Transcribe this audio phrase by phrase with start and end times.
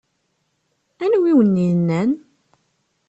[1.03, 2.11] Anwa ay awen-yennan?